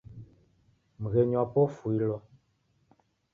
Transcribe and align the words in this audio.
Mghenyu 1.01 1.35
wapo 1.39 1.59
ofuilwa. 1.65 2.17